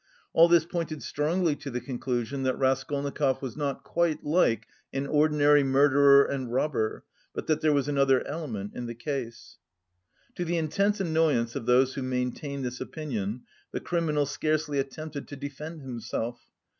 All 0.33 0.47
this 0.47 0.65
pointed 0.65 1.03
strongly 1.03 1.55
to 1.57 1.69
the 1.69 1.79
conclusion 1.79 2.41
that 2.41 2.57
Raskolnikov 2.57 3.39
was 3.39 3.55
not 3.55 3.83
quite 3.83 4.23
like 4.23 4.65
an 4.91 5.05
ordinary 5.05 5.61
murderer 5.63 6.23
and 6.25 6.51
robber, 6.51 7.03
but 7.35 7.45
that 7.45 7.61
there 7.61 7.71
was 7.71 7.87
another 7.87 8.25
element 8.25 8.71
in 8.73 8.87
the 8.87 8.95
case. 8.95 9.59
To 10.37 10.43
the 10.43 10.57
intense 10.57 10.99
annoyance 10.99 11.55
of 11.55 11.67
those 11.67 11.93
who 11.93 12.01
maintained 12.01 12.65
this 12.65 12.81
opinion, 12.81 13.43
the 13.73 13.79
criminal 13.79 14.25
scarcely 14.25 14.79
attempted 14.79 15.27
to 15.27 15.35
defend 15.35 15.81
himself. 15.83 16.47